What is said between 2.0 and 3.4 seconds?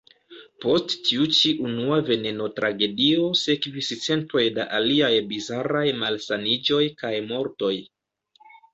veneno-tragedio